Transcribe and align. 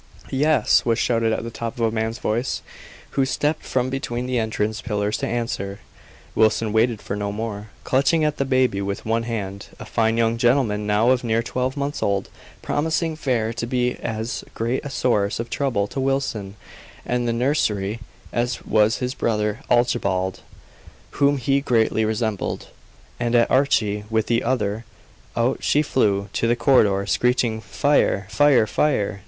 "Yes!" 0.31 0.83
was 0.83 0.97
shouted 0.97 1.31
at 1.31 1.43
the 1.43 1.51
top 1.51 1.75
of 1.77 1.81
a 1.85 1.91
man's 1.91 2.17
voice, 2.17 2.63
who 3.11 3.23
stepped 3.23 3.61
from 3.63 3.91
between 3.91 4.25
the 4.25 4.39
entrance 4.39 4.81
pillars 4.81 5.15
to 5.19 5.27
answer. 5.27 5.79
Wilson 6.33 6.73
waited 6.73 6.99
for 7.03 7.15
no 7.15 7.31
more. 7.31 7.69
Clutching 7.83 8.25
at 8.25 8.37
the 8.37 8.43
baby 8.45 8.81
with 8.81 9.05
one 9.05 9.21
hand 9.29 9.67
a 9.79 9.85
fine 9.85 10.17
young 10.17 10.39
gentleman 10.39 10.87
now 10.87 11.11
of 11.11 11.23
near 11.23 11.43
twelve 11.43 11.77
months 11.77 12.01
old, 12.01 12.29
promising 12.63 13.15
fair 13.15 13.53
to 13.53 13.67
be 13.67 13.93
as 13.97 14.43
great 14.55 14.83
a 14.83 14.89
source 14.89 15.39
of 15.39 15.51
trouble 15.51 15.85
to 15.85 15.99
Wilson 15.99 16.55
and 17.05 17.27
the 17.27 17.31
nursery 17.31 17.99
as 18.33 18.65
was 18.65 18.97
his 18.97 19.13
brother 19.13 19.59
Archibald, 19.69 20.39
whom 21.11 21.37
he 21.37 21.61
greatly 21.61 22.03
resembled 22.03 22.69
and 23.19 23.35
at 23.35 23.51
Archie 23.51 24.05
with 24.09 24.25
the 24.25 24.41
other, 24.43 24.83
out 25.37 25.63
she 25.63 25.83
flew 25.83 26.27
to 26.33 26.47
the 26.47 26.55
corridor 26.55 27.05
screeching 27.05 27.61
"Fire! 27.61 28.25
fire! 28.31 28.65
fire!" 28.65 29.19